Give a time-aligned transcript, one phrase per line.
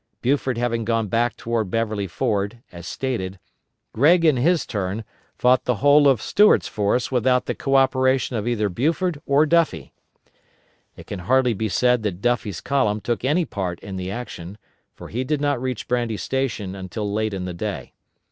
[0.23, 3.37] Buford having gone back toward Beverly Ford, as stated,
[3.93, 5.03] Gregg in his turn,
[5.35, 9.93] fought the whole of Stuart's force without the co operation of either Buford or Duffie.
[10.95, 14.57] It can hardly be said that Duffie's column took any part in the action,
[14.95, 17.93] for he did not reach Brandy Station until late in the day.